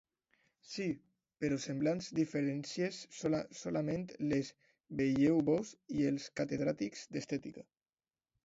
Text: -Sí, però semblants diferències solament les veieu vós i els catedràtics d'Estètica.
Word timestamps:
-Sí, 0.67 0.85
però 1.43 1.57
semblants 1.65 2.07
diferències 2.19 3.01
solament 3.59 4.07
les 4.33 4.49
veieu 5.03 5.41
vós 5.51 5.75
i 5.99 6.07
els 6.15 6.27
catedràtics 6.41 7.05
d'Estètica. 7.13 7.69